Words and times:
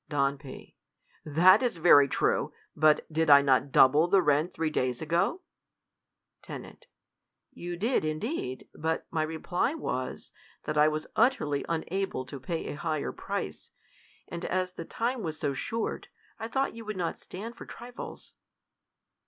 Don 0.09 0.39
P, 0.39 0.75
That 1.23 1.61
is 1.61 1.77
very 1.77 2.07
true; 2.07 2.53
but 2.75 3.05
did 3.13 3.29
I 3.29 3.43
not 3.43 3.71
double 3.71 4.07
the 4.07 4.19
rent 4.23 4.51
three 4.51 4.71
days 4.71 4.99
ago? 4.99 5.41
Ten, 6.41 6.79
You 7.51 7.77
did, 7.77 8.03
indeed; 8.03 8.67
but 8.73 9.05
my 9.11 9.21
reply 9.21 9.75
was, 9.75 10.31
that 10.63 10.75
I 10.75 10.87
was 10.87 11.05
utterly 11.15 11.63
unable 11.69 12.25
to 12.25 12.39
pay 12.39 12.65
a 12.65 12.73
higher 12.77 13.11
price; 13.11 13.69
and 14.27 14.43
as 14.45 14.71
the 14.71 14.85
time 14.85 15.21
was 15.21 15.39
so 15.39 15.53
short,. 15.53 16.07
I 16.39 16.47
thought 16.47 16.73
you 16.73 16.83
would 16.85 16.97
not 16.97 17.19
stand 17.19 17.55
for 17.55 17.67
trifles. 17.67 18.33